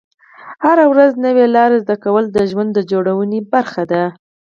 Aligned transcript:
هره 0.63 0.85
ورځ 0.91 1.11
نوې 1.25 1.45
لارې 1.55 1.77
زده 1.83 1.95
کول 2.03 2.25
د 2.31 2.37
ژوند 2.51 2.75
جوړونې 2.91 3.39
برخه 3.53 3.83
ده. 3.91 4.03